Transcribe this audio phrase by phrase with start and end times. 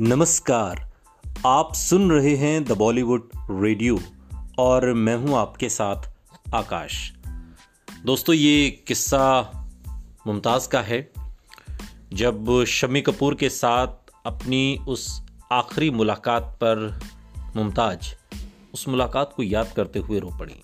[0.00, 0.92] नमस्कार।
[1.46, 4.00] आप सुन रहे हैं द बॉलीवुड रेडियो
[4.58, 6.02] और मैं हूँ आपके साथ
[6.54, 7.12] आकाश।
[8.04, 9.42] दोस्तों, ये किस्सा
[10.26, 11.12] मुमताज़ का है।
[12.12, 13.88] जब शमी कपूर के साथ
[14.26, 17.00] अपनी उस आखिरी मुलाकात पर
[17.56, 18.36] मुमताज़,
[18.74, 20.62] उस मुलाकात को याद करते हुए रो पड़ी।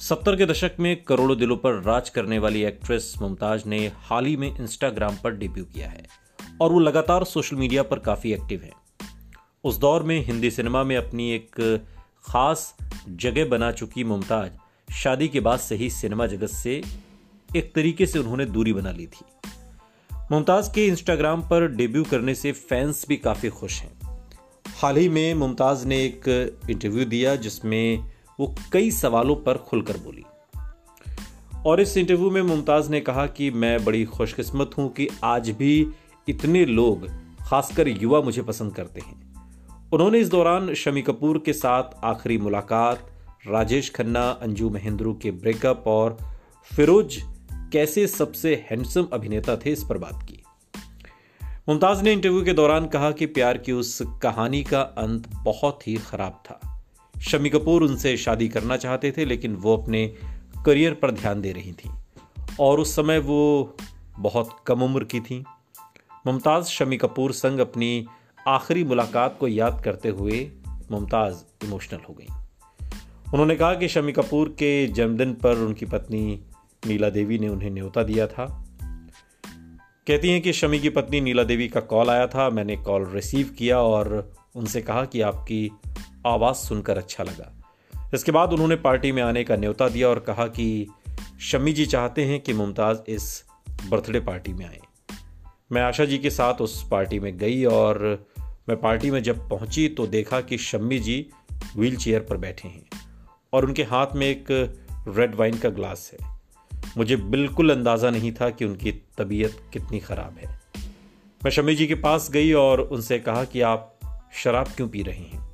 [0.00, 4.36] सत्तर के दशक में करोड़ों दिलों पर राज करने वाली एक्ट्रेस मुमताज़ ने हाल ही
[4.36, 6.21] में इंस्टाग्राम पर डेब्यू किया है।
[6.60, 8.72] और वो लगातार सोशल मीडिया पर काफ़ी एक्टिव हैं।
[9.64, 11.80] उस दौर में हिंदी सिनेमा में अपनी एक
[12.24, 12.76] खास
[13.08, 14.52] जगह बना चुकी मुमताज़
[14.92, 16.82] शादी के बाद से ही सिनेमा जगत से
[17.56, 19.24] एक तरीके से उन्होंने दूरी बना ली थी।
[20.32, 24.20] मुमताज़ के इंस्टाग्राम पर डेब्यू करने से फैंस भी काफ़ी खुश हैं।
[24.76, 30.24] हाल ही में मुमताज़ ने एक इंटरव्यू दिया जिसमें वो कई सवालों पर खुलकर बोली।
[31.66, 35.86] और इस इंटरव्यू में मुमताज़ ने कहा कि मैं बड़ी खुशकिस्मत हूँ कि आज भी
[36.28, 37.08] इतने लोग,
[37.40, 39.32] खासकर युवा, मुझे पसंद करते हैं।
[39.92, 43.10] उन्होंने इस दौरान शमी कपूर के साथ आखिरी मुलाकात,
[43.46, 46.18] राजेश खन्ना, अंजू महेंद्रू के ब्रेकअप और
[46.64, 47.22] फिरोज
[47.72, 50.42] कैसे सबसे हैंडसम अभिनेता थे इस पर बात की।
[51.68, 55.96] मुमताज़ ने इंटरव्यू के दौरान कहा कि प्यार की उस कहानी का अंत बहुत ही
[55.96, 56.84] खराब था।
[57.20, 60.14] शमी कपूर उनसे शादी करना चाहते थे, लेकिन वो अपने
[60.66, 61.90] करियर पर ध्यान दे रही थी।
[62.60, 63.76] और उस समय वो
[64.18, 65.44] बहुत कम उम्र की थी।
[66.26, 68.06] मुमताज़ शमी कपूर संग अपनी
[68.48, 70.50] आखिरी मुलाकात को याद करते हुए
[70.90, 72.26] मुमताज़ इमोशनल हो गई।
[73.32, 76.40] उन्होंने कहा कि शमी कपूर के जन्मदिन पर उनकी पत्नी
[76.86, 78.68] नीला देवी ने उन्हें न्योता दिया था।
[80.06, 83.54] कहती हैं कि शमी की पत्नी नीला देवी का कॉल आया था, मैंने कॉल रिसीव
[83.58, 85.70] किया और उनसे कहा कि आपकी
[86.26, 87.62] आवाज़ सुनकर अच्छा लगा।
[88.14, 90.86] इसके बाद उन्होंने पार्टी में आने का न्योता दिया और कहा कि
[91.40, 93.44] शमी जी चाहते हैं कि मुमताज़ इस
[93.88, 94.80] बर्थडे पार्टी में आए।
[95.72, 98.26] मैं आशा जी के साथ उस पार्टी में गई और
[98.68, 101.30] मैं पार्टी में जब पहुँची तो देखा कि शम्मी जी
[101.76, 102.88] व्हील चेयर पर बैठे हैं
[103.52, 104.46] और उनके हाथ में एक
[105.08, 106.40] रेड वाइन का ग्लास है।
[106.96, 110.60] मुझे बिल्कुल अंदाज़ा नहीं था कि उनकी तबीयत कितनी ख़राब है।
[111.44, 113.98] मैं शम्मी जी के पास गई और उनसे कहा कि आप
[114.34, 115.48] शराब क्यों पी रहे हैं?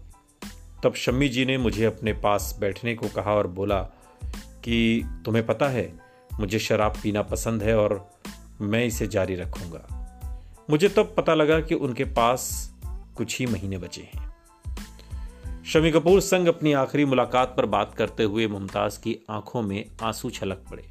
[0.85, 3.83] तब शम्मी जी ने मुझे अपने पास बैठने को कहा और बोला
[4.65, 5.93] कि तुम्हें पता है,
[6.41, 8.11] मुझे शराब पीना पसंद है और
[8.61, 9.98] मैं इसे जारी रखूँगा।
[10.71, 12.75] मुझे तब पता लगा कि उनके पास
[13.17, 14.37] कुछ ही महीने बचे हैं।
[15.65, 20.31] शमी कपूर संग अपनी आखिरी मुलाकात पर बात करते हुए मुमताज़ की आँखों में आँसू
[20.31, 20.91] छलक पड़े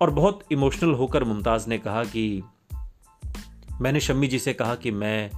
[0.00, 2.42] और बहुत इमोशनल होकर मुमताज़ ने कहा कि
[3.80, 5.30] मैंने शम्मी जी से कहा कि मैं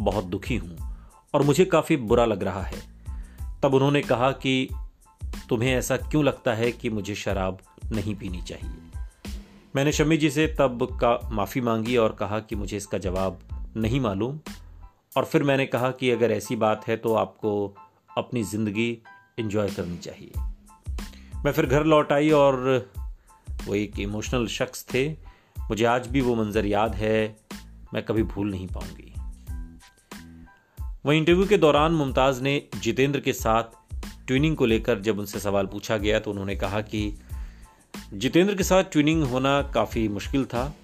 [0.00, 0.76] बहुत दुखी हूँ
[1.34, 2.78] और मुझे काफ़ी बुरा लग रहा है।
[3.62, 4.68] तब उन्होंने कहा कि
[5.48, 7.58] तुम्हें ऐसा क्यों लगता है कि मुझे शराब
[7.92, 8.87] नहीं पीनी चाहिए?
[9.76, 13.40] मैंने शमी जी से तब का माफ़ी मांगी और कहा कि मुझे इसका जवाब
[13.76, 14.38] नहीं मालूम।
[15.16, 17.52] और फिर मैंने कहा कि अगर ऐसी बात है तो आपको
[18.18, 18.98] अपनी ज़िंदगी
[19.38, 20.30] इन्जॉय करनी चाहिए।
[21.44, 22.90] मैं फिर घर लौट आई और
[23.66, 25.08] वो एक इमोशनल शख्स थे।
[25.60, 27.36] मुझे आज भी वो मंज़र याद है।
[27.94, 29.12] मैं कभी भूल नहीं पाऊँगी।
[31.06, 33.76] वहीं इंटरव्यू के दौरान मुमताज़ ने जितेंद्र के साथ
[34.26, 37.18] ट्विनिंग को लेकर जब उनसे सवाल पूछा गया तो उन्होंने कहा कि
[38.14, 40.76] जितेंद्र के साथ ट्यूनिंग होना काफ़ी मुश्किल था।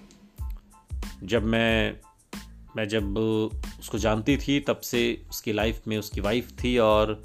[1.23, 1.97] जब मैं
[2.77, 3.17] मैं जब
[3.79, 7.23] उसको जानती थी, तब से उसकी लाइफ में उसकी वाइफ थी और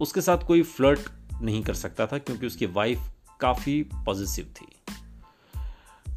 [0.00, 1.00] उसके साथ कोई फ्लर्ट
[1.42, 2.98] नहीं कर सकता था क्योंकि उसकी वाइफ
[3.40, 4.92] काफ़ी पॉजिटिव थी।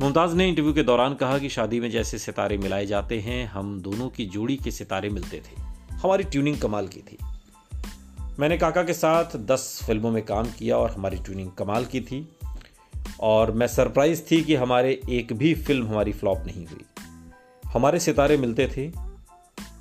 [0.02, 3.82] मुमताज़ ने इंटरव्यू के दौरान कहा कि शादी में जैसे सितारे मिलाए जाते हैं, हम
[3.82, 5.62] दोनों की जोड़ी के सितारे मिलते थे।
[5.94, 7.18] हमारी ट्यूनिंग कमाल की थी।
[8.40, 12.30] मैंने काका के साथ दस फ़िल्मों में काम किया और हमारी ट्यूनिंग कमाल की थी।
[13.20, 16.84] और मैं सरप्राइज़ थी कि हमारे एक भी फ़िल्म हमारी फ्लॉप नहीं हुई।
[17.66, 18.92] हमारे सितारे मिलते थे।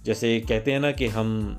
[0.04, 1.59] जैसे कहते हैं ना कि हम,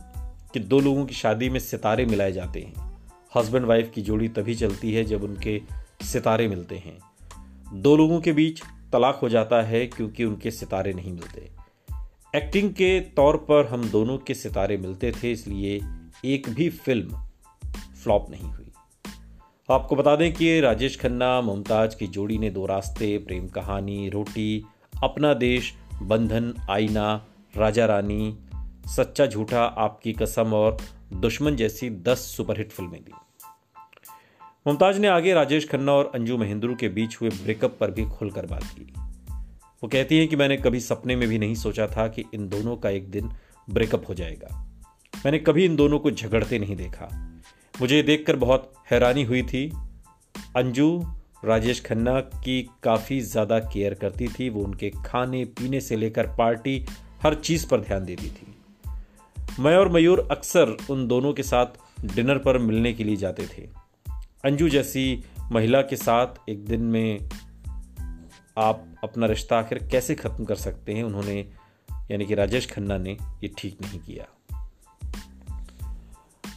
[0.53, 3.03] कि दो लोगों की शादी में सितारे मिलाए जाते हैं।
[3.35, 5.61] हस्बैंड वाइफ की जोड़ी तभी चलती है जब उनके
[6.03, 6.97] सितारे मिलते हैं।
[7.73, 8.61] दो लोगों के बीच
[8.93, 11.49] तलाक हो जाता है क्योंकि उनके सितारे नहीं मिलते।
[12.35, 15.81] एक्टिंग के तौर पर हम दोनों के सितारे मिलते थे, इसलिए
[16.25, 17.09] एक भी फ़िल्म
[18.03, 18.68] फ्लॉप नहीं हुई।
[19.73, 24.65] आपको बता दें कि राजेश खन्ना, मुमताज़ की जोड़ी ने दो रास्ते, प्रेम कहानी, रोटी,
[25.03, 27.25] अपना देश, बंधन, आईना,
[27.57, 28.37] राजा रानी,
[28.87, 30.77] सच्चा झूठा आपकी कसम और
[31.13, 33.11] दुश्मन जैसी दस सुपरहिट फ़िल्में दी।
[34.67, 38.45] मुमताज़ ने आगे राजेश खन्ना और अंजू महेंद्रू के बीच हुए ब्रेकअप पर भी खुलकर
[38.45, 38.93] बात की।
[39.83, 42.77] वो कहती हैं कि मैंने कभी सपने में भी नहीं सोचा था कि इन दोनों
[42.77, 43.31] का एक दिन
[43.69, 44.67] ब्रेकअप हो जाएगा।
[45.25, 47.25] मैंने कभी इन दोनों को झगड़ते नहीं देखा।
[47.81, 49.73] मुझे देखकर बहुत हैरानी हुई थी।
[50.55, 51.05] अंजू,
[51.45, 56.85] राजेश खन्ना की काफ़ी ज़्यादा केयर करती थी। वो उनके खाने, पीने से लेकर पार्टी,
[57.21, 58.55] हर चीज़ पर ध्यान देती थी।
[59.59, 61.65] मैं और मयूर अक्सर उन दोनों के साथ
[62.15, 63.69] डिनर पर मिलने के लिए जाते थे।
[64.45, 67.29] अंजू जैसी महिला के साथ एक दिन में
[68.57, 71.03] आप अपना रिश्ता आखिर कैसे खत्म कर सकते हैं?
[71.03, 71.39] उन्होंने,
[72.11, 74.38] यानी कि राजेश खन्ना ने, ये ठीक नहीं किया।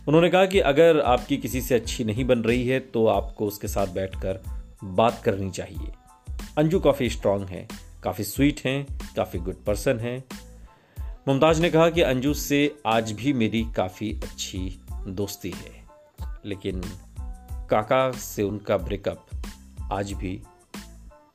[0.08, 3.68] उन्होंने कहा कि अगर आपकी किसी से अच्छी नहीं बन रही है तो आपको उसके
[3.68, 4.42] साथ बैठकर
[4.84, 5.92] बात करनी चाहिए।
[6.58, 7.68] अंजू काफ़ी स्ट्रांग हैं,
[8.02, 10.24] काफ़ी स्वीट हैं, काफ़ी गुड पर्सन हैं।
[11.28, 15.84] मुमताज़ ने कहा कि अंजू से आज भी मेरी काफ़ी अच्छी दोस्ती है,
[16.44, 16.82] लेकिन
[17.70, 19.26] काका से उनका ब्रेकअप
[19.92, 20.40] आज भी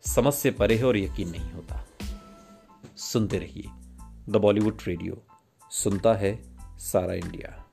[0.06, 1.86] समझ से परे है और यकीन नहीं होता।
[2.98, 3.70] सुनते रहिए,
[4.30, 5.24] द बॉलीवुड रेडियो,
[5.72, 6.38] सुनता है
[6.80, 7.64] सारा इंडिया।